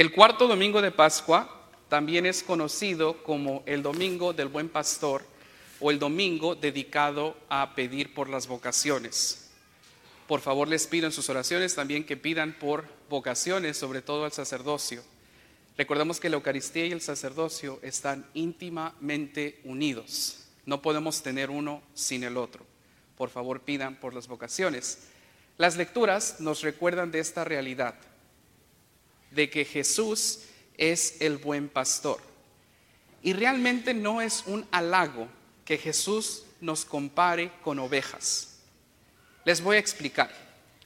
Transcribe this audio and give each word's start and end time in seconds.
El 0.00 0.12
cuarto 0.12 0.48
domingo 0.48 0.80
de 0.80 0.92
Pascua 0.92 1.68
también 1.90 2.24
es 2.24 2.42
conocido 2.42 3.22
como 3.22 3.62
el 3.66 3.82
domingo 3.82 4.32
del 4.32 4.48
buen 4.48 4.70
pastor 4.70 5.22
o 5.78 5.90
el 5.90 5.98
domingo 5.98 6.54
dedicado 6.54 7.36
a 7.50 7.74
pedir 7.74 8.14
por 8.14 8.30
las 8.30 8.48
vocaciones. 8.48 9.50
Por 10.26 10.40
favor, 10.40 10.68
les 10.68 10.86
pido 10.86 11.04
en 11.04 11.12
sus 11.12 11.28
oraciones 11.28 11.74
también 11.74 12.04
que 12.04 12.16
pidan 12.16 12.56
por 12.58 12.86
vocaciones, 13.10 13.76
sobre 13.76 14.00
todo 14.00 14.24
al 14.24 14.32
sacerdocio. 14.32 15.02
Recordemos 15.76 16.18
que 16.18 16.30
la 16.30 16.36
Eucaristía 16.36 16.86
y 16.86 16.92
el 16.92 17.02
sacerdocio 17.02 17.78
están 17.82 18.24
íntimamente 18.32 19.60
unidos. 19.64 20.46
No 20.64 20.80
podemos 20.80 21.22
tener 21.22 21.50
uno 21.50 21.82
sin 21.92 22.24
el 22.24 22.38
otro. 22.38 22.64
Por 23.18 23.28
favor, 23.28 23.60
pidan 23.60 23.96
por 23.96 24.14
las 24.14 24.28
vocaciones. 24.28 25.08
Las 25.58 25.76
lecturas 25.76 26.40
nos 26.40 26.62
recuerdan 26.62 27.10
de 27.10 27.18
esta 27.18 27.44
realidad, 27.44 27.96
de 29.30 29.50
que 29.50 29.64
Jesús 29.64 30.40
es 30.76 31.20
el 31.20 31.38
buen 31.38 31.68
pastor. 31.68 32.20
Y 33.22 33.32
realmente 33.32 33.94
no 33.94 34.20
es 34.20 34.44
un 34.46 34.66
halago 34.70 35.28
que 35.64 35.78
Jesús 35.78 36.44
nos 36.60 36.84
compare 36.84 37.52
con 37.62 37.78
ovejas. 37.78 38.58
Les 39.44 39.60
voy 39.60 39.76
a 39.76 39.80
explicar. 39.80 40.30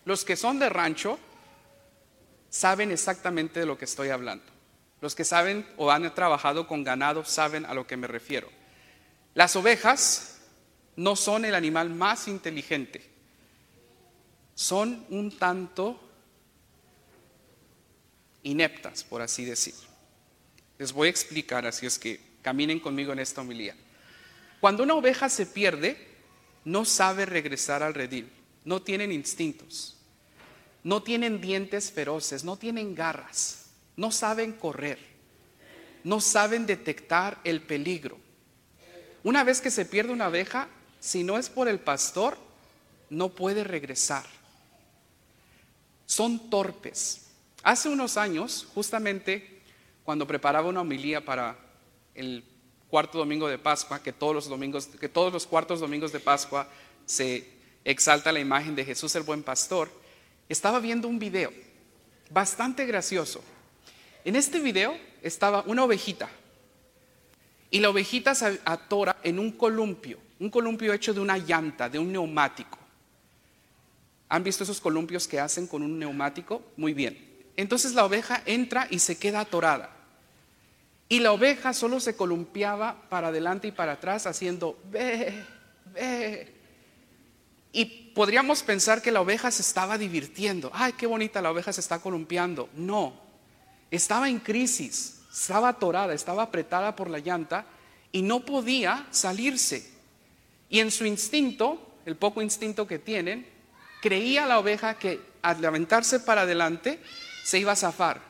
Los 0.05 0.25
que 0.25 0.37
son 0.37 0.59
de 0.59 0.69
rancho 0.69 1.19
saben 2.51 2.91
exactamente 2.91 3.61
de 3.61 3.67
lo 3.67 3.79
que 3.79 3.85
estoy 3.85 4.11
hablando. 4.11 4.45
Los 5.01 5.15
que 5.15 5.25
saben 5.25 5.67
o 5.77 5.91
han 5.91 6.15
trabajado 6.15 6.67
con 6.67 6.85
ganado 6.85 7.25
saben 7.25 7.65
a 7.65 7.75
lo 7.75 7.87
que 7.87 7.97
me 7.97 8.07
refiero. 8.07 8.49
Las 9.35 9.57
ovejas 9.57 10.39
no 10.97 11.17
son 11.17 11.45
el 11.45 11.55
animal 11.55 11.91
más 11.91 12.29
inteligente. 12.29 13.11
Son 14.55 15.05
un 15.11 15.37
tanto 15.37 16.01
ineptas, 18.45 19.03
por 19.03 19.21
así 19.21 19.45
decir. 19.45 19.75
Les 20.79 20.93
voy 20.93 21.09
a 21.09 21.11
explicar, 21.11 21.67
así 21.67 21.87
es 21.87 21.99
que 21.99 22.21
caminen 22.43 22.79
conmigo 22.79 23.13
en 23.13 23.19
esta 23.19 23.41
homilía. 23.41 23.75
Cuando 24.61 24.83
una 24.83 24.95
oveja 24.95 25.29
se 25.29 25.47
pierde, 25.47 25.97
no 26.65 26.85
sabe 26.85 27.27
regresar 27.27 27.83
al 27.83 27.95
redil, 27.95 28.31
no 28.65 28.81
tienen 28.81 29.13
instintos, 29.13 29.97
no 30.83 31.03
tienen 31.03 31.41
dientes 31.41 31.91
feroces, 31.91 32.45
no 32.45 32.57
tienen 32.57 32.95
garras, 32.95 33.67
no 33.97 34.11
saben 34.11 34.53
correr, 34.53 34.99
no 36.03 36.21
saben 36.21 36.67
detectar 36.67 37.41
el 37.45 37.61
peligro. 37.63 38.19
Una 39.23 39.45
vez 39.45 39.61
que 39.61 39.71
se 39.71 39.85
pierde 39.87 40.13
una 40.13 40.29
oveja, 40.29 40.69
si 41.01 41.25
no 41.25 41.39
es 41.39 41.49
por 41.49 41.69
el 41.69 41.81
pastor, 41.81 42.37
no 43.11 43.31
puede 43.31 43.65
regresar. 43.65 44.25
Son 46.07 46.51
torpes. 46.51 47.27
Hace 47.65 47.89
unos 47.89 48.19
años, 48.19 48.69
justamente 48.75 49.63
cuando 50.05 50.27
preparaba 50.27 50.69
una 50.69 50.83
homilía 50.83 51.25
para 51.25 51.57
el 52.15 52.45
cuarto 52.91 53.17
domingo 53.17 53.49
de 53.49 53.57
Pascua, 53.57 54.03
que 54.03 54.13
todos 54.13 54.35
los 54.35 54.49
domingos, 54.51 54.87
que 54.87 55.09
todos 55.09 55.33
los 55.33 55.47
cuartos 55.47 55.81
domingos 55.81 56.13
de 56.13 56.21
Pascua 56.21 56.69
se 57.07 57.49
exalta 57.83 58.33
la 58.33 58.41
imagen 58.41 58.77
de 58.77 58.85
Jesús 58.85 59.17
el 59.17 59.23
buen 59.23 59.43
pastor, 59.43 59.91
estaba 60.47 60.79
viendo 60.79 61.09
un 61.09 61.19
video 61.19 61.51
bastante 62.29 62.85
gracioso. 62.85 63.43
En 64.27 64.37
este 64.37 64.61
video 64.61 64.95
estaba 65.23 65.65
una 65.67 65.85
ovejita 65.85 66.29
y 67.71 67.81
la 67.81 67.89
ovejita 67.89 68.35
se 68.35 68.61
atora 68.67 69.17
en 69.23 69.39
un 69.39 69.53
columpio, 69.53 70.19
un 70.39 70.51
columpio 70.51 70.93
hecho 70.93 71.15
de 71.15 71.21
una 71.21 71.39
llanta, 71.39 71.89
de 71.89 71.99
un 71.99 72.13
neumático. 72.13 72.79
¿Han 74.29 74.45
visto 74.45 74.65
esos 74.65 74.83
columpios 74.83 75.27
que 75.27 75.41
hacen 75.41 75.67
con 75.67 75.83
un 75.83 75.99
neumático? 75.99 76.63
Muy 76.77 76.93
bien. 76.93 77.34
Entonces 77.57 77.95
la 77.95 78.05
oveja 78.05 78.43
entra 78.47 78.87
y 78.91 78.99
se 78.99 79.17
queda 79.17 79.41
atorada. 79.41 79.91
Y 81.09 81.21
la 81.21 81.33
oveja 81.33 81.73
solo 81.73 82.01
se 82.01 82.17
columpiaba 82.17 83.03
para 83.09 83.29
adelante 83.29 83.69
y 83.69 83.73
para 83.73 83.93
atrás 83.93 84.27
haciendo 84.27 84.79
ve, 84.91 85.45
ve. 85.93 86.53
Y 87.73 87.85
podríamos 88.15 88.63
pensar 88.63 89.03
que 89.03 89.13
la 89.13 89.21
oveja 89.21 89.51
se 89.51 89.63
estaba 89.63 89.99
divirtiendo. 89.99 90.71
Ay, 90.73 90.93
qué 90.95 91.07
bonita 91.07 91.43
la 91.43 91.51
oveja 91.51 91.73
se 91.73 91.81
está 91.81 91.99
columpiando. 91.99 92.69
No, 92.75 93.21
estaba 93.91 94.29
en 94.29 94.39
crisis, 94.39 95.21
estaba 95.33 95.69
atorada, 95.69 96.15
estaba 96.15 96.45
apretada 96.45 96.97
por 96.97 97.11
la 97.11 97.19
llanta 97.19 97.67
y 98.13 98.23
no 98.23 98.45
podía 98.45 99.07
salirse. 99.11 99.93
Y 100.69 100.81
en 100.81 100.91
su 100.91 101.05
instinto, 101.05 101.97
el 102.07 102.17
poco 102.17 102.43
instinto 102.43 102.87
que 102.87 102.99
tienen, 102.99 103.47
creía 104.01 104.47
la 104.47 104.59
oveja 104.59 104.99
que 104.99 105.21
al 105.43 105.61
levantarse 105.61 106.21
para 106.21 106.43
adelante 106.43 107.01
se 107.45 107.59
iba 107.59 107.73
a 107.73 107.77
zafar. 107.77 108.23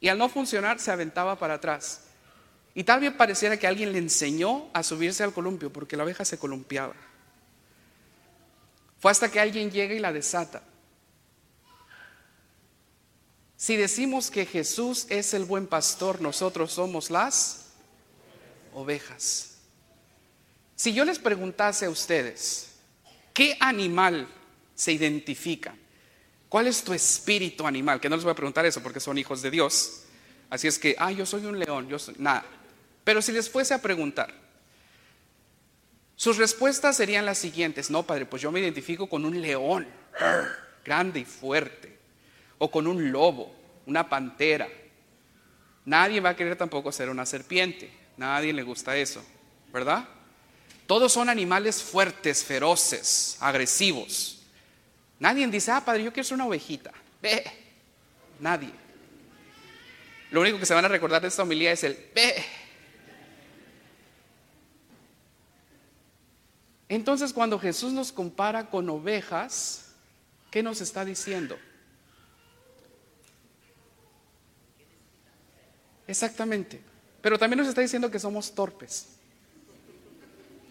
Y 0.00 0.08
al 0.08 0.16
no 0.16 0.28
funcionar 0.28 0.80
se 0.80 0.90
aventaba 0.90 1.38
para 1.38 1.54
atrás. 1.54 2.04
Y 2.74 2.82
tal 2.82 3.00
vez 3.00 3.12
pareciera 3.12 3.58
que 3.58 3.66
alguien 3.66 3.92
le 3.92 3.98
enseñó 3.98 4.70
a 4.72 4.82
subirse 4.82 5.22
al 5.22 5.34
columpio 5.34 5.70
porque 5.70 5.96
la 5.96 6.04
oveja 6.04 6.24
se 6.24 6.38
columpiaba. 6.38 6.94
Fue 8.98 9.10
hasta 9.10 9.30
que 9.30 9.38
alguien 9.38 9.70
llega 9.70 9.94
y 9.94 9.98
la 9.98 10.12
desata. 10.12 10.62
Si 13.56 13.76
decimos 13.76 14.30
que 14.30 14.46
Jesús 14.46 15.06
es 15.10 15.34
el 15.34 15.44
buen 15.44 15.66
pastor, 15.66 16.20
nosotros 16.20 16.72
somos 16.72 17.10
las 17.10 17.66
ovejas. 18.72 19.58
Si 20.74 20.94
yo 20.94 21.04
les 21.04 21.18
preguntase 21.18 21.86
a 21.86 21.90
ustedes, 21.90 22.70
¿qué 23.34 23.56
animal 23.60 24.28
se 24.74 24.92
identifica? 24.92 25.74
¿Cuál 26.48 26.66
es 26.66 26.82
tu 26.82 26.92
espíritu 26.92 27.66
animal? 27.66 28.00
Que 28.00 28.08
no 28.08 28.16
les 28.16 28.24
voy 28.24 28.32
a 28.32 28.36
preguntar 28.36 28.64
eso 28.64 28.82
porque 28.82 29.00
son 29.00 29.18
hijos 29.18 29.42
de 29.42 29.50
Dios. 29.50 30.04
Así 30.50 30.66
es 30.66 30.78
que, 30.78 30.96
ah, 30.98 31.12
yo 31.12 31.26
soy 31.26 31.44
un 31.44 31.58
león, 31.58 31.88
yo 31.88 31.98
soy 31.98 32.14
nada. 32.18 32.44
Pero 33.04 33.20
si 33.20 33.32
les 33.32 33.50
fuese 33.50 33.74
a 33.74 33.82
preguntar, 33.82 34.32
sus 36.16 36.36
respuestas 36.36 36.96
serían 36.96 37.26
las 37.26 37.38
siguientes. 37.38 37.90
No, 37.90 38.02
padre, 38.02 38.26
pues 38.26 38.42
yo 38.42 38.50
me 38.50 38.60
identifico 38.60 39.08
con 39.08 39.24
un 39.24 39.40
león, 39.40 39.86
grande 40.84 41.20
y 41.20 41.24
fuerte. 41.24 41.96
O 42.58 42.70
con 42.70 42.86
un 42.86 43.12
lobo, 43.12 43.54
una 43.86 44.08
pantera. 44.08 44.68
Nadie 45.84 46.20
va 46.20 46.30
a 46.30 46.36
querer 46.36 46.56
tampoco 46.56 46.90
ser 46.90 47.08
una 47.08 47.24
serpiente. 47.24 47.90
Nadie 48.16 48.52
le 48.52 48.62
gusta 48.62 48.96
eso, 48.96 49.24
¿verdad? 49.72 50.08
Todos 50.86 51.12
son 51.12 51.28
animales 51.28 51.82
fuertes, 51.82 52.42
feroces, 52.42 53.36
agresivos. 53.40 54.37
Nadie 55.20 55.46
dice, 55.48 55.70
ah, 55.72 55.84
padre, 55.84 56.04
yo 56.04 56.12
quiero 56.12 56.24
ser 56.24 56.36
una 56.36 56.46
ovejita. 56.46 56.92
Ve. 57.20 57.44
Nadie. 58.38 58.70
Lo 60.30 60.40
único 60.40 60.58
que 60.58 60.66
se 60.66 60.74
van 60.74 60.84
a 60.84 60.88
recordar 60.88 61.22
de 61.22 61.28
esta 61.28 61.42
homilía 61.42 61.72
es 61.72 61.82
el 61.82 61.98
ve. 62.14 62.44
Entonces, 66.88 67.32
cuando 67.32 67.58
Jesús 67.58 67.92
nos 67.92 68.12
compara 68.12 68.70
con 68.70 68.88
ovejas, 68.88 69.92
¿qué 70.50 70.62
nos 70.62 70.80
está 70.80 71.04
diciendo? 71.04 71.58
Exactamente. 76.06 76.80
Pero 77.20 77.38
también 77.38 77.58
nos 77.58 77.68
está 77.68 77.80
diciendo 77.80 78.10
que 78.10 78.18
somos 78.18 78.54
torpes, 78.54 79.08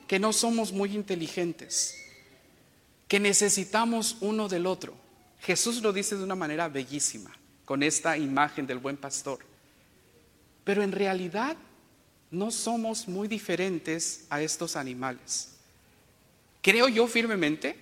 que 0.08 0.18
no 0.18 0.32
somos 0.32 0.72
muy 0.72 0.96
inteligentes 0.96 2.07
que 3.08 3.20
necesitamos 3.20 4.18
uno 4.22 4.48
del 4.48 4.66
otro. 4.66 4.94
Jesús 5.40 5.82
lo 5.82 5.94
dice 5.94 6.16
de 6.16 6.24
una 6.24 6.36
manera 6.36 6.68
bellísima, 6.68 7.32
con 7.66 7.84
esta 7.84 8.18
imagen 8.18 8.68
del 8.68 8.80
buen 8.80 8.98
pastor. 8.98 9.40
Pero 10.64 10.84
en 10.84 10.92
realidad 10.92 11.56
no 12.32 12.52
somos 12.52 13.08
muy 13.08 13.28
diferentes 13.28 14.26
a 14.30 14.42
estos 14.42 14.76
animales. 14.76 15.52
Creo 16.62 16.90
yo 16.90 17.08
firmemente 17.08 17.78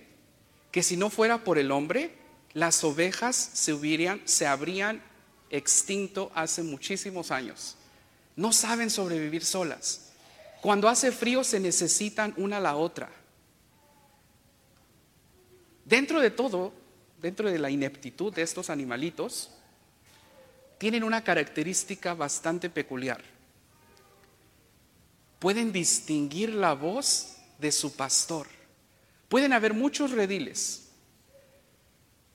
que 0.70 0.82
si 0.82 0.96
no 0.96 1.10
fuera 1.10 1.42
por 1.42 1.58
el 1.58 1.72
hombre, 1.72 2.14
las 2.52 2.84
ovejas 2.84 3.34
se, 3.36 3.72
hubieran, 3.72 4.20
se 4.24 4.46
habrían 4.46 5.02
extinto 5.50 6.30
hace 6.34 6.62
muchísimos 6.62 7.30
años. 7.30 7.76
No 8.36 8.52
saben 8.52 8.90
sobrevivir 8.90 9.44
solas. 9.44 10.12
Cuando 10.60 10.88
hace 10.88 11.12
frío 11.12 11.42
se 11.44 11.60
necesitan 11.60 12.34
una 12.36 12.58
a 12.58 12.60
la 12.60 12.76
otra. 12.76 13.10
Dentro 15.86 16.20
de 16.20 16.32
todo, 16.32 16.72
dentro 17.22 17.48
de 17.48 17.60
la 17.60 17.70
ineptitud 17.70 18.34
de 18.34 18.42
estos 18.42 18.70
animalitos, 18.70 19.52
tienen 20.78 21.04
una 21.04 21.22
característica 21.22 22.12
bastante 22.12 22.68
peculiar. 22.68 23.22
Pueden 25.38 25.72
distinguir 25.72 26.52
la 26.52 26.74
voz 26.74 27.36
de 27.60 27.70
su 27.70 27.94
pastor. 27.94 28.48
Pueden 29.28 29.52
haber 29.52 29.74
muchos 29.74 30.10
rediles, 30.10 30.88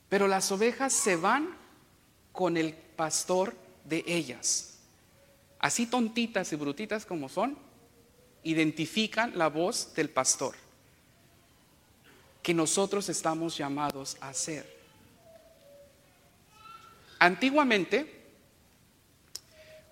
pero 0.08 0.28
las 0.28 0.50
ovejas 0.50 0.94
se 0.94 1.16
van 1.16 1.54
con 2.32 2.56
el 2.56 2.72
pastor 2.72 3.54
de 3.84 4.02
ellas. 4.06 4.78
Así 5.58 5.86
tontitas 5.86 6.54
y 6.54 6.56
brutitas 6.56 7.04
como 7.04 7.28
son, 7.28 7.58
identifican 8.44 9.36
la 9.36 9.48
voz 9.48 9.92
del 9.94 10.08
pastor 10.08 10.54
que 12.42 12.54
nosotros 12.54 13.08
estamos 13.08 13.56
llamados 13.56 14.16
a 14.20 14.28
hacer. 14.28 14.80
Antiguamente, 17.18 18.20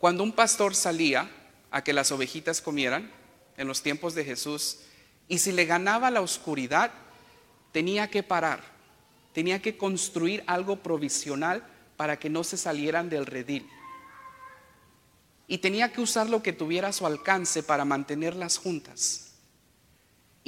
Cuando 0.00 0.24
un 0.24 0.32
pastor 0.32 0.74
salía 0.74 1.30
a 1.70 1.84
que 1.84 1.92
las 1.92 2.10
ovejitas 2.10 2.62
comieran, 2.62 3.10
en 3.58 3.68
los 3.68 3.82
tiempos 3.82 4.14
de 4.14 4.24
Jesús, 4.24 4.78
y 5.28 5.36
si 5.38 5.52
le 5.52 5.66
ganaba 5.66 6.10
la 6.10 6.22
oscuridad, 6.22 6.90
tenía 7.70 8.08
que 8.08 8.22
parar, 8.22 8.62
tenía 9.34 9.60
que 9.60 9.76
construir 9.76 10.42
algo 10.46 10.76
provisional 10.76 11.62
para 11.98 12.18
que 12.18 12.30
no 12.30 12.44
se 12.44 12.56
salieran 12.56 13.10
del 13.10 13.26
redil. 13.26 13.68
Y 15.46 15.58
tenía 15.58 15.92
que 15.92 16.00
usar 16.00 16.30
lo 16.30 16.42
que 16.42 16.54
tuviera 16.54 16.88
a 16.88 16.92
su 16.94 17.06
alcance 17.06 17.62
para 17.62 17.84
mantenerlas 17.84 18.56
juntas. 18.56 19.29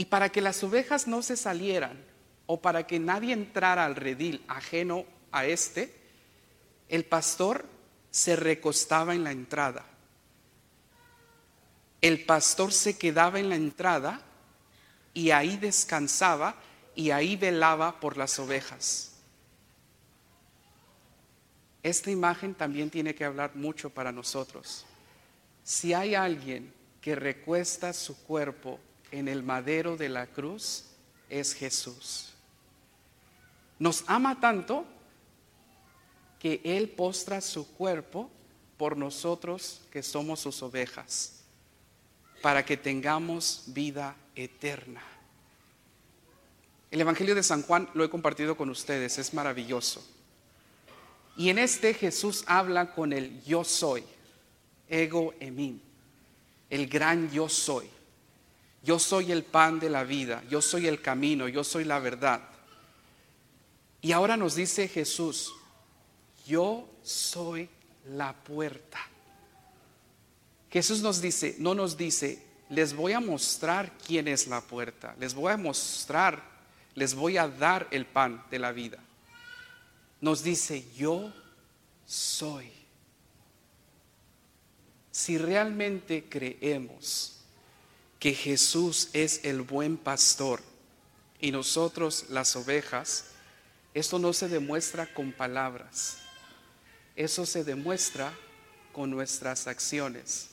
Y 0.02 0.06
para 0.06 0.31
que 0.31 0.40
las 0.40 0.64
ovejas 0.64 1.06
no 1.06 1.22
se 1.22 1.37
salieran 1.37 1.96
o 2.46 2.60
para 2.60 2.88
que 2.88 2.99
nadie 2.99 3.32
entrara 3.32 3.84
al 3.84 3.94
redil 3.94 4.44
ajeno 4.49 5.04
a 5.31 5.46
este, 5.46 5.94
el 6.88 7.04
pastor 7.04 7.64
se 8.10 8.34
recostaba 8.34 9.14
en 9.14 9.22
la 9.22 9.31
entrada. 9.31 9.84
El 12.00 12.25
pastor 12.25 12.72
se 12.72 12.99
quedaba 12.99 13.38
en 13.38 13.49
la 13.49 13.54
entrada 13.54 14.20
y 15.14 15.31
ahí 15.31 15.56
descansaba 15.56 16.56
y 16.96 17.12
ahí 17.12 17.37
velaba 17.37 18.00
por 18.00 18.16
las 18.16 18.40
ovejas. 18.40 19.12
Esta 21.84 22.10
imagen 22.10 22.56
también 22.56 22.90
tiene 22.90 23.14
que 23.14 23.25
hablar 23.25 23.55
mucho 23.55 23.88
para 23.88 24.10
nosotros. 24.10 24.84
Si 25.62 25.94
hay 25.94 26.16
alguien 26.16 26.75
que 27.00 27.14
recuesta 27.14 27.93
su 27.93 28.20
cuerpo 28.25 28.81
en 29.12 29.29
el 29.29 29.43
madero 29.43 29.97
de 29.97 30.09
la 30.09 30.26
cruz, 30.26 30.87
es 31.29 31.55
Jesús. 31.55 32.31
Nos 33.79 34.05
ama 34.06 34.41
tanto 34.41 34.85
que 36.41 36.61
Él 36.64 36.88
postra 36.88 37.41
su 37.41 37.73
cuerpo 37.75 38.31
por 38.76 38.97
nosotros 38.97 39.82
que 39.93 40.03
somos 40.03 40.41
sus 40.41 40.62
ovejas, 40.62 41.44
para 42.41 42.64
que 42.64 42.76
tengamos 42.76 43.64
vida 43.69 44.17
eterna. 44.35 45.03
El 46.91 47.00
Evangelio 47.00 47.35
de 47.35 47.43
San 47.43 47.62
Juan 47.62 47.88
lo 47.94 48.05
he 48.05 48.11
compartido 48.11 48.56
con 48.56 48.69
ustedes, 48.70 49.19
es 49.19 49.32
maravilloso. 49.32 50.05
Y 51.37 51.49
en 51.49 51.58
este 51.58 51.94
Jesús 51.94 52.44
habla 52.47 52.93
con 52.94 53.12
el 53.12 53.43
yo 53.44 53.65
soy, 53.65 54.05
ego 54.88 55.32
emim, 55.41 55.81
el 56.69 56.87
gran 56.88 57.31
yo 57.31 57.49
soy. 57.49 57.88
Yo 58.82 58.99
soy 58.99 59.31
el 59.32 59.44
pan 59.44 59.79
de 59.79 59.90
la 59.90 60.05
vida, 60.05 60.43
yo 60.50 60.61
soy 60.61 60.87
el 60.87 61.00
camino, 61.00 61.49
yo 61.49 61.62
soy 61.62 61.84
la 61.84 61.99
verdad. 61.99 62.40
Y 64.00 64.12
ahora 64.12 64.37
nos 64.37 64.55
dice 64.55 64.88
Jesús, 64.88 65.52
yo 66.46 66.88
soy 67.02 67.69
la 68.06 68.32
puerta. 68.32 68.99
Jesús 70.70 71.00
nos 71.02 71.20
dice, 71.20 71.56
no 71.58 71.75
nos 71.75 71.96
dice, 71.96 72.43
les 72.70 72.94
voy 72.94 73.12
a 73.12 73.20
mostrar 73.20 73.93
quién 74.05 74.26
es 74.26 74.46
la 74.46 74.61
puerta, 74.61 75.14
les 75.19 75.34
voy 75.34 75.52
a 75.52 75.56
mostrar 75.56 76.52
les 76.94 77.14
voy 77.14 77.37
a 77.37 77.49
dar 77.49 77.88
el 77.90 78.06
pan 78.06 78.44
de 78.50 78.58
la 78.58 78.73
vida. 78.73 78.99
Nos 80.20 80.43
dice, 80.43 80.87
yo 80.96 81.32
soy. 82.05 82.70
Si 85.11 85.38
realmente 85.38 86.25
creemos 86.29 87.42
que 88.22 88.34
Jesús 88.34 89.08
es 89.14 89.40
el 89.42 89.62
buen 89.62 89.96
pastor 89.96 90.60
y 91.40 91.50
nosotros 91.50 92.26
las 92.28 92.54
ovejas, 92.54 93.24
esto 93.94 94.20
no 94.20 94.32
se 94.32 94.48
demuestra 94.48 95.12
con 95.12 95.32
palabras, 95.32 96.19
eso 97.16 97.44
se 97.46 97.64
demuestra 97.64 98.32
con 98.92 99.10
nuestras 99.10 99.66
acciones, 99.66 100.50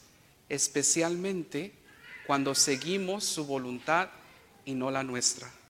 especialmente 0.50 1.72
cuando 2.26 2.56
seguimos 2.56 3.24
su 3.24 3.46
voluntad 3.46 4.10
y 4.66 4.74
no 4.74 4.90
la 4.90 5.04
nuestra. 5.04 5.52